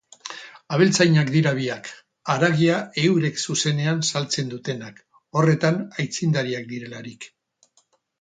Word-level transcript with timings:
Abeltzainak 0.75 1.27
dira 1.33 1.49
biak, 1.57 1.89
haragia 2.35 2.77
eurek 3.01 3.37
zuzenean 3.47 4.01
saltzen 4.13 4.49
dutenak, 4.55 4.97
horretan 5.41 5.79
aitzindariak 6.05 6.67
direlarik. 6.73 7.29